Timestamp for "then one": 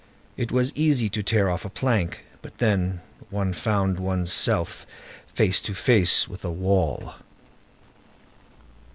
2.57-3.53